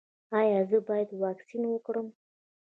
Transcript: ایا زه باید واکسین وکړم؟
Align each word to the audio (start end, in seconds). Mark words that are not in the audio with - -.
ایا 0.39 0.61
زه 0.69 0.77
باید 0.87 1.09
واکسین 1.23 1.63
وکړم؟ 1.69 2.07